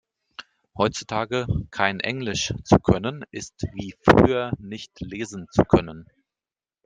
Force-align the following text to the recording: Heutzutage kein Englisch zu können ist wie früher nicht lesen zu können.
Heutzutage 0.75 1.45
kein 1.69 1.99
Englisch 1.99 2.55
zu 2.63 2.79
können 2.79 3.23
ist 3.29 3.67
wie 3.73 3.93
früher 4.01 4.51
nicht 4.57 4.99
lesen 4.99 5.45
zu 5.51 5.63
können. 5.63 6.07